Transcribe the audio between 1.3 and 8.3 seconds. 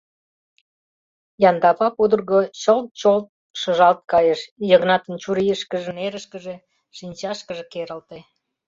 Яндава пудырго чылт-чолт шыжалт кайыш, Йыгнатын чурийышкыже, нерышкыже, шинчашкыже керылте.